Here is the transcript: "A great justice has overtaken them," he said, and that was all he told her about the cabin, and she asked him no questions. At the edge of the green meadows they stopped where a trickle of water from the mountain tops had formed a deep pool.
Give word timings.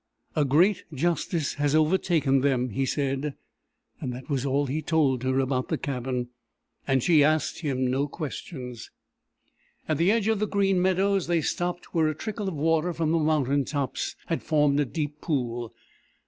"A 0.35 0.45
great 0.45 0.83
justice 0.91 1.53
has 1.61 1.75
overtaken 1.75 2.41
them," 2.41 2.71
he 2.71 2.87
said, 2.87 3.35
and 3.99 4.11
that 4.13 4.31
was 4.31 4.47
all 4.47 4.65
he 4.65 4.81
told 4.81 5.21
her 5.21 5.39
about 5.39 5.67
the 5.67 5.77
cabin, 5.77 6.29
and 6.87 7.03
she 7.03 7.23
asked 7.23 7.59
him 7.59 7.85
no 7.85 8.07
questions. 8.07 8.89
At 9.87 9.99
the 9.99 10.11
edge 10.11 10.27
of 10.27 10.39
the 10.39 10.47
green 10.47 10.81
meadows 10.81 11.27
they 11.27 11.41
stopped 11.41 11.93
where 11.93 12.07
a 12.07 12.15
trickle 12.15 12.47
of 12.47 12.55
water 12.55 12.93
from 12.93 13.11
the 13.11 13.19
mountain 13.19 13.63
tops 13.63 14.15
had 14.25 14.41
formed 14.41 14.79
a 14.79 14.85
deep 14.85 15.21
pool. 15.21 15.71